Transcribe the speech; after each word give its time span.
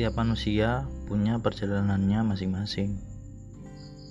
Setiap 0.00 0.16
manusia 0.16 0.88
punya 1.12 1.36
perjalanannya 1.36 2.32
masing-masing, 2.32 2.96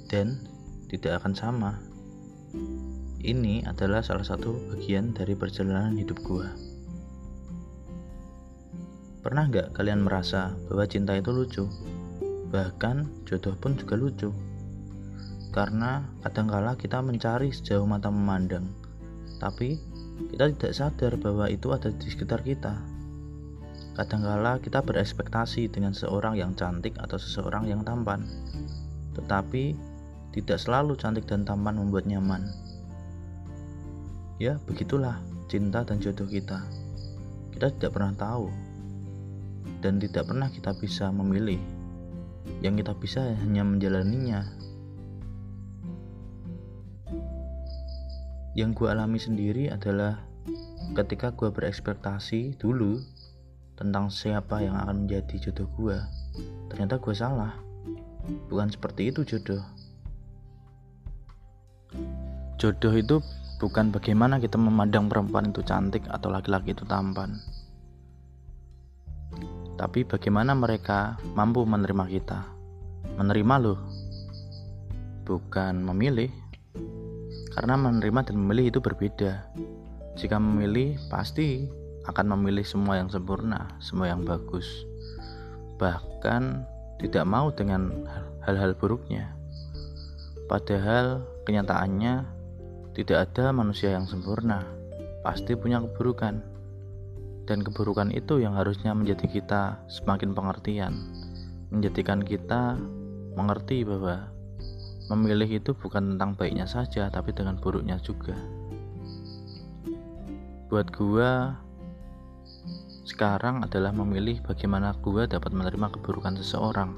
dan 0.05 0.37
tidak 0.85 1.17
akan 1.17 1.33
sama. 1.33 1.81
Ini 3.17 3.65
adalah 3.65 4.05
salah 4.05 4.21
satu 4.21 4.53
bagian 4.69 5.17
dari 5.17 5.33
perjalanan 5.33 5.97
hidup 5.97 6.21
gua. 6.21 6.45
Pernah 9.25 9.49
nggak 9.49 9.73
kalian 9.73 10.05
merasa 10.05 10.53
bahwa 10.69 10.85
cinta 10.85 11.17
itu 11.17 11.33
lucu? 11.33 11.65
Bahkan 12.53 13.25
jodoh 13.25 13.57
pun 13.57 13.73
juga 13.73 13.97
lucu. 13.97 14.29
Karena 15.49 16.05
kadangkala 16.21 16.77
kita 16.77 17.01
mencari 17.01 17.49
sejauh 17.49 17.89
mata 17.89 18.13
memandang, 18.13 18.69
tapi 19.41 19.81
kita 20.37 20.53
tidak 20.53 20.73
sadar 20.77 21.17
bahwa 21.17 21.49
itu 21.49 21.73
ada 21.73 21.89
di 21.89 22.13
sekitar 22.13 22.45
kita. 22.45 22.77
Kadangkala 23.99 24.63
kita 24.63 24.79
berekspektasi 24.79 25.67
dengan 25.75 25.91
seorang 25.91 26.39
yang 26.39 26.55
cantik 26.55 26.95
atau 27.03 27.19
seseorang 27.19 27.67
yang 27.67 27.83
tampan, 27.83 28.23
tetapi 29.11 29.75
tidak 30.31 30.55
selalu 30.55 30.95
cantik 30.95 31.27
dan 31.27 31.43
tampan 31.43 31.75
membuat 31.75 32.07
nyaman. 32.07 32.47
Ya, 34.39 34.55
begitulah 34.63 35.19
cinta 35.51 35.83
dan 35.83 35.99
jodoh 35.99 36.23
kita. 36.31 36.63
Kita 37.51 37.75
tidak 37.75 37.91
pernah 37.91 38.15
tahu 38.15 38.47
dan 39.83 39.99
tidak 39.99 40.31
pernah 40.31 40.47
kita 40.47 40.71
bisa 40.79 41.11
memilih. 41.11 41.59
Yang 42.63 42.87
kita 42.87 42.93
bisa 43.03 43.19
hanya 43.43 43.67
menjalaninya. 43.67 44.47
Yang 48.55 48.79
gue 48.79 48.87
alami 48.87 49.19
sendiri 49.19 49.67
adalah 49.67 50.23
ketika 50.95 51.35
gue 51.35 51.51
berekspektasi 51.51 52.55
dulu 52.55 53.18
tentang 53.79 54.11
siapa 54.11 54.59
yang 54.59 54.75
akan 54.75 55.07
menjadi 55.07 55.47
jodoh 55.47 55.71
gue 55.79 55.97
ternyata 56.67 56.99
gue 56.99 57.15
salah. 57.15 57.55
Bukan 58.51 58.67
seperti 58.67 59.09
itu 59.09 59.23
jodoh. 59.23 59.63
Jodoh 62.59 62.93
itu 62.93 63.23
bukan 63.63 63.95
bagaimana 63.95 64.37
kita 64.37 64.59
memandang 64.59 65.07
perempuan 65.07 65.55
itu 65.55 65.63
cantik 65.63 66.03
atau 66.11 66.27
laki-laki 66.27 66.75
itu 66.75 66.83
tampan. 66.83 67.39
Tapi 69.79 70.03
bagaimana 70.03 70.51
mereka 70.51 71.15
mampu 71.39 71.63
menerima 71.63 72.05
kita. 72.11 72.39
Menerima 73.15 73.55
loh. 73.63 73.79
Bukan 75.23 75.87
memilih. 75.87 76.27
Karena 77.55 77.79
menerima 77.79 78.27
dan 78.27 78.35
memilih 78.43 78.75
itu 78.75 78.79
berbeda. 78.83 79.55
Jika 80.19 80.35
memilih 80.35 80.99
pasti 81.07 81.78
akan 82.09 82.33
memilih 82.33 82.65
semua 82.65 82.97
yang 82.97 83.07
sempurna, 83.07 83.69
semua 83.77 84.09
yang 84.09 84.25
bagus, 84.25 84.65
bahkan 85.77 86.65
tidak 86.97 87.23
mau 87.29 87.53
dengan 87.53 88.09
hal-hal 88.43 88.73
buruknya. 88.73 89.31
Padahal 90.49 91.21
kenyataannya 91.45 92.25
tidak 92.97 93.29
ada 93.29 93.53
manusia 93.53 93.93
yang 93.93 94.09
sempurna, 94.09 94.65
pasti 95.21 95.53
punya 95.53 95.77
keburukan. 95.79 96.41
Dan 97.45 97.65
keburukan 97.65 98.13
itu 98.13 98.41
yang 98.41 98.53
harusnya 98.53 98.93
menjadi 98.93 99.25
kita 99.25 99.61
semakin 99.89 100.37
pengertian, 100.37 100.93
menjadikan 101.73 102.21
kita 102.21 102.77
mengerti 103.33 103.81
bahwa 103.85 104.29
memilih 105.09 105.57
itu 105.57 105.73
bukan 105.73 106.13
tentang 106.13 106.37
baiknya 106.37 106.69
saja, 106.69 107.09
tapi 107.09 107.33
dengan 107.33 107.57
buruknya 107.57 107.97
juga. 108.01 108.37
Buat 110.69 110.93
gua, 110.93 111.57
sekarang 113.09 113.65
adalah 113.65 113.89
memilih 113.89 114.37
bagaimana 114.45 114.93
gue 115.01 115.25
dapat 115.25 115.49
menerima 115.49 115.97
keburukan 115.97 116.37
seseorang. 116.37 116.93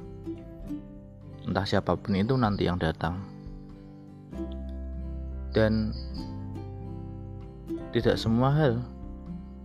Entah 1.47 1.63
siapa 1.63 1.95
pun 1.95 2.19
itu 2.19 2.35
nanti 2.35 2.67
yang 2.67 2.75
datang. 2.75 3.23
Dan 5.55 5.95
tidak 7.95 8.19
semua 8.19 8.51
hal 8.51 8.83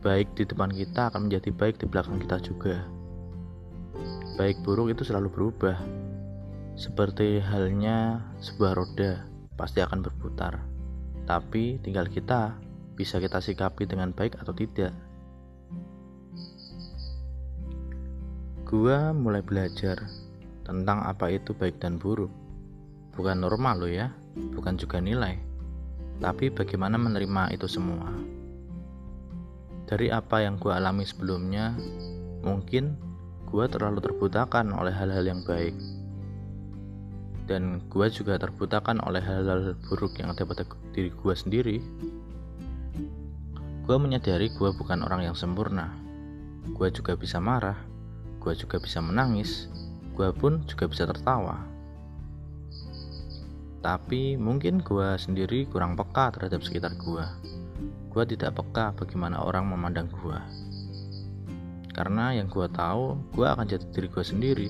baik 0.06 0.38
di 0.38 0.46
depan 0.46 0.70
kita 0.70 1.10
akan 1.10 1.26
menjadi 1.26 1.50
baik 1.50 1.82
di 1.82 1.86
belakang 1.90 2.22
kita 2.22 2.38
juga. 2.38 2.86
Baik 4.38 4.62
buruk 4.62 4.94
itu 4.94 5.02
selalu 5.02 5.34
berubah. 5.34 5.82
Seperti 6.78 7.42
halnya 7.42 8.22
sebuah 8.38 8.78
roda 8.78 9.26
pasti 9.58 9.82
akan 9.82 9.98
berputar. 9.98 10.62
Tapi 11.26 11.82
tinggal 11.82 12.06
kita 12.06 12.54
bisa 12.94 13.18
kita 13.18 13.42
sikapi 13.42 13.88
dengan 13.88 14.14
baik 14.14 14.38
atau 14.38 14.54
tidak. 14.54 15.05
Gua 18.66 19.14
mulai 19.14 19.46
belajar 19.46 20.10
tentang 20.66 20.98
apa 21.06 21.30
itu 21.30 21.54
baik 21.54 21.78
dan 21.78 22.02
buruk. 22.02 22.34
Bukan 23.14 23.38
normal 23.38 23.78
loh 23.78 23.86
ya, 23.86 24.10
bukan 24.34 24.74
juga 24.74 24.98
nilai. 24.98 25.38
Tapi 26.18 26.50
bagaimana 26.50 26.98
menerima 26.98 27.54
itu 27.54 27.70
semua. 27.70 28.10
Dari 29.86 30.10
apa 30.10 30.42
yang 30.42 30.58
gua 30.58 30.82
alami 30.82 31.06
sebelumnya, 31.06 31.78
mungkin 32.42 32.98
gua 33.46 33.70
terlalu 33.70 34.02
terbutakan 34.02 34.74
oleh 34.74 34.90
hal-hal 34.90 35.22
yang 35.22 35.46
baik. 35.46 35.78
Dan 37.46 37.86
gua 37.86 38.10
juga 38.10 38.34
terbutakan 38.34 38.98
oleh 39.06 39.22
hal-hal 39.22 39.78
buruk 39.86 40.18
yang 40.18 40.34
ada 40.34 40.42
pada 40.42 40.66
diri 40.90 41.14
gua 41.14 41.38
sendiri. 41.38 41.78
Gua 43.86 43.94
menyadari 44.02 44.50
gua 44.58 44.74
bukan 44.74 45.06
orang 45.06 45.22
yang 45.22 45.38
sempurna. 45.38 45.94
Gua 46.74 46.90
juga 46.90 47.14
bisa 47.14 47.38
marah, 47.38 47.78
gue 48.46 48.54
juga 48.54 48.78
bisa 48.78 49.02
menangis, 49.02 49.66
gue 50.14 50.30
pun 50.30 50.62
juga 50.70 50.86
bisa 50.86 51.02
tertawa. 51.02 51.66
Tapi 53.82 54.38
mungkin 54.38 54.86
gue 54.86 55.18
sendiri 55.18 55.66
kurang 55.66 55.98
peka 55.98 56.30
terhadap 56.30 56.62
sekitar 56.62 56.94
gue. 56.94 57.26
Gue 58.06 58.22
tidak 58.22 58.54
peka 58.54 58.94
bagaimana 58.94 59.42
orang 59.42 59.66
memandang 59.66 60.06
gue. 60.06 60.38
Karena 61.90 62.38
yang 62.38 62.46
gue 62.46 62.70
tahu, 62.70 63.18
gue 63.34 63.46
akan 63.50 63.66
jadi 63.66 63.82
diri 63.90 64.06
gue 64.14 64.22
sendiri. 64.22 64.68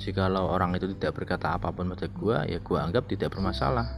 Jikalau 0.00 0.48
orang 0.48 0.72
itu 0.72 0.88
tidak 0.96 1.20
berkata 1.20 1.52
apa 1.52 1.68
pun 1.68 1.92
pada 1.92 2.08
gue, 2.08 2.36
ya 2.48 2.58
gue 2.64 2.78
anggap 2.80 3.04
tidak 3.12 3.36
bermasalah. 3.36 3.92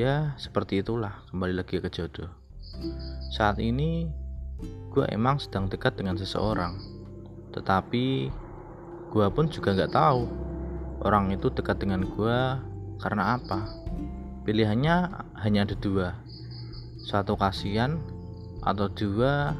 ya 0.00 0.32
seperti 0.40 0.80
itulah 0.80 1.20
kembali 1.28 1.60
lagi 1.60 1.76
ke 1.76 1.92
jodoh. 1.92 2.32
Saat 3.36 3.60
ini 3.60 4.08
gue 4.64 5.04
emang 5.10 5.38
sedang 5.38 5.66
dekat 5.66 5.98
dengan 5.98 6.18
seseorang. 6.18 6.78
Tetapi 7.54 8.06
gue 9.08 9.26
pun 9.32 9.46
juga 9.48 9.74
nggak 9.74 9.94
tahu 9.94 10.22
orang 11.02 11.32
itu 11.32 11.50
dekat 11.50 11.82
dengan 11.82 12.06
gue 12.06 12.38
karena 12.98 13.38
apa. 13.38 13.68
Pilihannya 14.42 14.96
hanya 15.44 15.68
ada 15.68 15.76
dua. 15.78 16.18
Satu 17.04 17.36
kasihan 17.36 18.00
atau 18.64 18.90
dua 18.90 19.54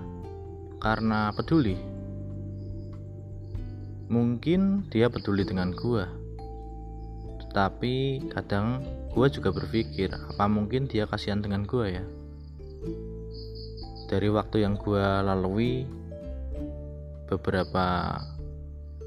karena 0.81 1.31
peduli. 1.35 1.77
Mungkin 4.09 4.89
dia 4.89 5.13
peduli 5.13 5.45
dengan 5.45 5.77
gue 5.77 6.29
tetapi 7.49 8.29
kadang 8.29 8.85
gue 9.17 9.27
juga 9.33 9.49
berpikir 9.49 10.13
apa 10.13 10.45
mungkin 10.47 10.85
dia 10.85 11.09
kasihan 11.09 11.41
dengan 11.41 11.65
gue 11.65 11.97
ya 11.97 12.05
dari 14.09 14.33
waktu 14.33 14.65
yang 14.65 14.81
gue 14.81 15.05
lalui 15.23 15.85
beberapa 17.29 18.17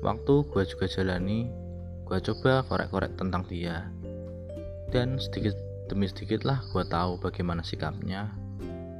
waktu 0.05 0.33
gue 0.45 0.63
juga 0.69 0.85
jalani 0.85 1.49
gue 2.05 2.17
coba 2.21 2.61
korek-korek 2.69 3.17
tentang 3.17 3.41
dia. 3.49 3.89
Dan 4.91 5.17
sedikit 5.17 5.57
demi 5.89 6.05
sedikit 6.05 6.45
lah 6.45 6.61
gue 6.69 6.83
tahu 6.85 7.17
bagaimana 7.17 7.65
sikapnya. 7.65 8.29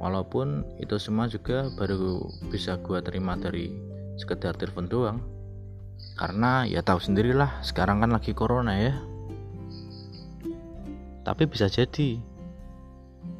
Walaupun 0.02 0.66
itu 0.82 0.98
semua 0.98 1.30
juga 1.30 1.70
baru 1.78 2.26
bisa 2.50 2.74
gue 2.80 2.98
terima 3.04 3.38
dari 3.38 3.70
sekedar 4.18 4.58
telepon 4.58 4.90
doang. 4.90 5.18
Karena 6.18 6.66
ya 6.66 6.82
tahu 6.82 6.98
sendirilah 6.98 7.62
sekarang 7.62 8.02
kan 8.02 8.10
lagi 8.10 8.34
corona 8.34 8.74
ya. 8.74 8.96
Tapi 11.22 11.46
bisa 11.46 11.70
jadi 11.70 12.18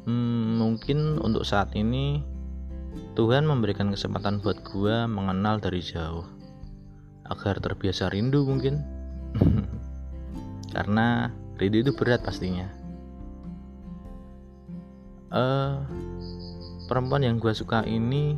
hmm, 0.07 0.61
mungkin 0.61 1.19
untuk 1.19 1.43
saat 1.43 1.73
ini 1.75 2.23
Tuhan 3.13 3.45
memberikan 3.45 3.93
kesempatan 3.93 4.41
buat 4.41 4.65
gua 4.65 5.05
mengenal 5.05 5.61
dari 5.61 5.85
jauh. 5.85 6.25
Agar 7.29 7.61
terbiasa 7.61 8.09
rindu 8.09 8.41
mungkin. 8.45 8.81
Karena 10.73 11.29
rindu 11.61 11.85
itu 11.85 11.91
berat 11.93 12.25
pastinya. 12.25 12.65
Uh, 15.33 15.81
perempuan 16.89 17.25
yang 17.25 17.37
gua 17.37 17.53
suka 17.53 17.85
ini 17.85 18.33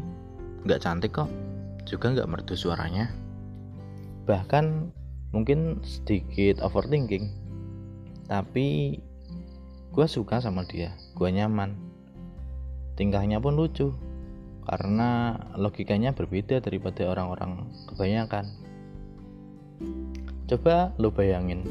nggak 0.67 0.83
cantik 0.83 1.15
kok. 1.15 1.31
Juga 1.87 2.11
nggak 2.11 2.27
merdu 2.27 2.55
suaranya. 2.59 3.11
Bahkan 4.27 4.91
mungkin 5.31 5.79
sedikit 5.83 6.59
overthinking. 6.59 7.31
Tapi 8.27 8.99
gue 9.95 10.07
suka 10.11 10.43
sama 10.43 10.67
dia. 10.67 10.91
Gue 11.13 11.31
nyaman. 11.31 11.77
Tingkahnya 12.99 13.39
pun 13.39 13.55
lucu 13.55 13.95
karena 14.65 15.37
logikanya 15.55 16.11
berbeda 16.17 16.57
daripada 16.57 17.05
orang-orang 17.13 17.69
kebanyakan. 17.89 18.45
Coba 20.49 20.93
lo 20.97 21.13
bayangin. 21.13 21.65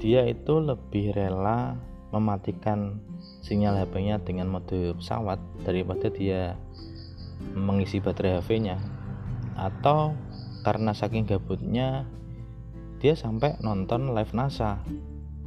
Dia 0.00 0.26
itu 0.26 0.58
lebih 0.58 1.14
rela 1.14 1.78
mematikan 2.10 3.00
sinyal 3.44 3.80
HP-nya 3.80 4.20
dengan 4.20 4.50
mode 4.50 4.96
pesawat 4.98 5.38
daripada 5.64 6.10
dia 6.12 6.58
mengisi 7.54 8.00
baterai 8.02 8.40
HP-nya 8.40 8.76
atau 9.56 10.16
karena 10.64 10.92
saking 10.96 11.28
gabutnya 11.28 12.08
dia 12.98 13.14
sampai 13.14 13.56
nonton 13.60 14.12
live 14.12 14.32
NASA. 14.32 14.80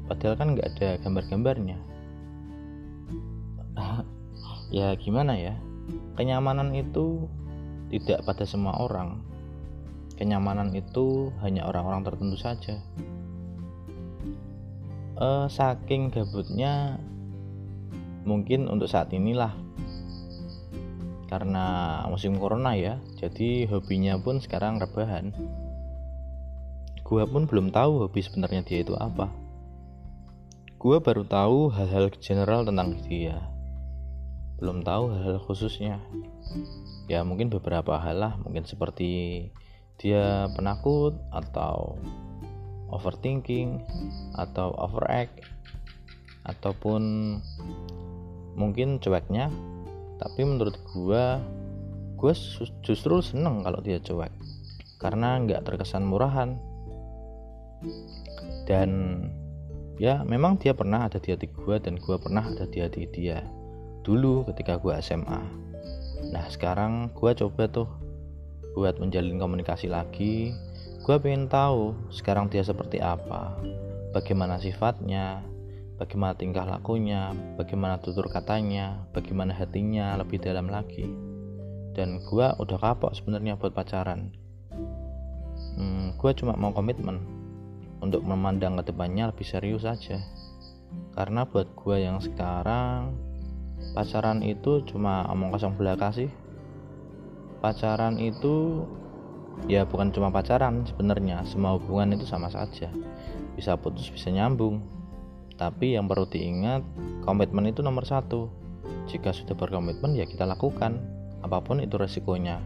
Padahal 0.06 0.38
kan 0.38 0.54
nggak 0.54 0.70
ada 0.78 0.90
gambar-gambarnya 1.02 1.96
ya 4.74 4.94
gimana 4.98 5.38
ya? 5.38 5.54
Kenyamanan 6.16 6.72
itu 6.74 7.28
tidak 7.92 8.26
pada 8.26 8.48
semua 8.48 8.80
orang. 8.82 9.22
Kenyamanan 10.16 10.72
itu 10.72 11.30
hanya 11.44 11.68
orang-orang 11.68 12.08
tertentu 12.08 12.38
saja. 12.40 12.80
Uh, 15.16 15.48
saking 15.48 16.12
gabutnya 16.12 17.00
mungkin 18.24 18.72
untuk 18.72 18.88
saat 18.88 19.12
inilah. 19.12 19.54
Karena 21.28 22.00
musim 22.08 22.38
corona 22.40 22.78
ya 22.78 23.02
jadi 23.20 23.68
hobinya 23.68 24.16
pun 24.18 24.40
sekarang 24.40 24.80
rebahan. 24.80 25.36
Gua 27.06 27.28
pun 27.30 27.46
belum 27.46 27.70
tahu 27.70 28.08
hobi 28.08 28.24
sebenarnya 28.24 28.66
dia 28.66 28.82
itu 28.82 28.96
apa. 28.98 29.30
Gua 30.80 31.04
baru 31.04 31.28
tahu 31.28 31.70
hal-hal 31.76 32.10
general 32.18 32.66
tentang 32.66 32.98
dia 33.06 33.55
belum 34.60 34.88
tahu 34.88 35.12
hal-hal 35.12 35.40
khususnya. 35.44 36.00
Ya 37.12 37.22
mungkin 37.28 37.52
beberapa 37.52 38.00
hal 38.00 38.24
lah. 38.24 38.34
Mungkin 38.40 38.64
seperti 38.64 39.50
dia 40.00 40.48
penakut 40.56 41.16
atau 41.32 42.00
overthinking 42.92 43.84
atau 44.36 44.72
overact 44.80 45.44
ataupun 46.48 47.02
mungkin 48.56 49.04
cueknya. 49.04 49.52
Tapi 50.16 50.42
menurut 50.48 50.80
gua 50.96 51.44
gue 52.16 52.32
justru 52.80 53.20
seneng 53.20 53.60
kalau 53.68 53.84
dia 53.84 54.00
cuek 54.00 54.32
karena 55.04 55.36
nggak 55.44 55.68
terkesan 55.68 56.08
murahan. 56.08 56.56
Dan 58.66 59.22
ya 60.00 60.24
memang 60.24 60.58
dia 60.58 60.72
pernah 60.72 61.06
ada 61.06 61.20
di 61.20 61.36
hati 61.36 61.48
gue 61.52 61.76
dan 61.80 62.00
gue 62.00 62.16
pernah 62.18 62.44
ada 62.44 62.66
di 62.66 62.82
hati 62.82 63.08
dia 63.14 63.44
dulu 64.06 64.46
ketika 64.54 64.78
gue 64.78 64.94
SMA 65.02 65.42
nah 66.30 66.46
sekarang 66.48 67.10
gue 67.18 67.32
coba 67.34 67.66
tuh 67.66 67.90
buat 68.76 69.00
menjalin 69.00 69.40
komunikasi 69.40 69.88
lagi. 69.88 70.52
Gue 71.08 71.16
pengen 71.16 71.48
tahu 71.48 71.96
sekarang 72.12 72.52
dia 72.52 72.62
seperti 72.62 73.00
apa 73.00 73.56
bagaimana 74.12 74.60
sifatnya 74.60 75.40
bagaimana 75.96 76.36
tingkah 76.36 76.68
lakunya 76.68 77.32
bagaimana 77.56 78.04
tutur 78.04 78.28
katanya 78.28 79.08
bagaimana 79.16 79.56
hatinya 79.56 80.20
lebih 80.20 80.44
dalam 80.44 80.68
lagi. 80.68 81.08
Dan 81.96 82.20
gue 82.28 82.48
udah 82.60 82.78
kapok 82.78 83.16
sebenarnya 83.16 83.56
buat 83.56 83.72
pacaran. 83.72 84.36
Hmm, 85.80 86.20
gue 86.20 86.32
cuma 86.36 86.60
mau 86.60 86.76
komitmen 86.76 87.24
untuk 88.04 88.28
memandang 88.28 88.76
ke 88.84 88.92
depannya 88.92 89.32
lebih 89.32 89.48
serius 89.48 89.88
saja 89.88 90.20
karena 91.16 91.48
buat 91.48 91.72
gue 91.80 91.96
yang 92.04 92.20
sekarang 92.20 93.16
pacaran 93.96 94.44
itu 94.44 94.84
cuma 94.88 95.24
omong 95.32 95.56
kosong 95.56 95.80
belaka 95.80 96.12
sih. 96.12 96.28
Pacaran 97.64 98.20
itu 98.20 98.84
ya 99.72 99.88
bukan 99.88 100.12
cuma 100.12 100.30
pacaran 100.30 100.84
sebenarnya. 100.84 101.42
Semua 101.48 101.80
hubungan 101.80 102.14
itu 102.14 102.28
sama 102.28 102.52
saja. 102.52 102.92
Bisa 103.56 103.80
putus 103.80 104.12
bisa 104.12 104.28
nyambung. 104.30 104.84
Tapi 105.56 105.96
yang 105.96 106.12
perlu 106.12 106.28
diingat 106.28 106.84
komitmen 107.24 107.72
itu 107.72 107.80
nomor 107.80 108.04
satu. 108.04 108.52
Jika 109.08 109.32
sudah 109.32 109.56
berkomitmen 109.56 110.14
ya 110.14 110.28
kita 110.28 110.44
lakukan. 110.44 111.00
Apa 111.42 111.64
pun 111.64 111.80
itu 111.80 111.96
resikonya. 111.96 112.60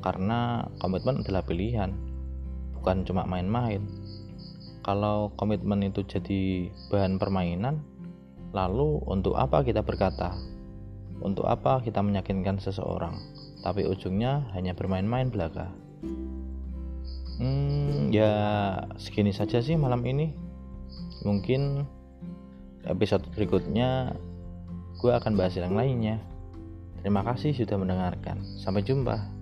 Karena 0.00 0.66
komitmen 0.80 1.20
adalah 1.20 1.44
pilihan. 1.44 1.92
Bukan 2.80 3.04
cuma 3.04 3.28
main-main. 3.28 3.84
Kalau 4.82 5.30
komitmen 5.38 5.86
itu 5.86 6.02
jadi 6.02 6.72
bahan 6.90 7.22
permainan 7.22 7.91
lalu 8.52 9.00
untuk 9.08 9.34
apa 9.34 9.64
kita 9.64 9.80
berkata 9.80 10.36
untuk 11.22 11.46
apa 11.46 11.78
kita 11.80 12.02
meyakinkan 12.02 12.58
seseorang, 12.58 13.14
tapi 13.62 13.86
ujungnya 13.86 14.50
hanya 14.58 14.74
bermain-main 14.74 15.30
belaka? 15.30 15.70
Hmm, 17.38 18.10
ya 18.10 18.34
segini 18.98 19.30
saja 19.30 19.62
sih 19.62 19.78
malam 19.78 20.02
ini. 20.02 20.34
Mungkin 21.22 21.86
episode 22.90 23.22
berikutnya 23.38 24.18
gue 24.98 25.12
akan 25.14 25.38
bahas 25.38 25.54
yang 25.54 25.78
lainnya. 25.78 26.18
Terima 27.02 27.22
kasih 27.22 27.54
sudah 27.54 27.78
mendengarkan. 27.78 28.42
Sampai 28.58 28.82
jumpa. 28.82 29.41